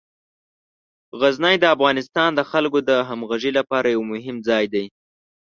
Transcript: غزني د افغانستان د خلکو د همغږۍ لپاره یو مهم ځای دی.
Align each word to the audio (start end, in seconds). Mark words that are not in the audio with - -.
غزني 1.19 1.55
د 1.59 1.65
افغانستان 1.75 2.29
د 2.35 2.41
خلکو 2.51 2.79
د 2.89 2.91
همغږۍ 3.09 3.51
لپاره 3.59 3.87
یو 3.95 4.01
مهم 4.13 4.37
ځای 4.49 4.65
دی. 4.73 4.85